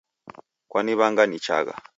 [0.71, 1.75] Kaniw'anga nichagha